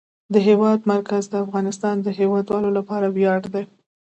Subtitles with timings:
[0.33, 3.63] د هېواد مرکز د افغانستان د هیوادوالو لپاره ویاړ دی.